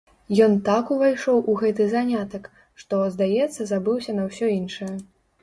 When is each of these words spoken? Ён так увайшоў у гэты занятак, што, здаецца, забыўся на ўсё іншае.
Ён 0.43 0.53
так 0.69 0.87
увайшоў 0.95 1.41
у 1.53 1.55
гэты 1.61 1.87
занятак, 1.91 2.49
што, 2.85 3.03
здаецца, 3.17 3.69
забыўся 3.75 4.19
на 4.19 4.27
ўсё 4.31 4.45
іншае. 4.59 4.91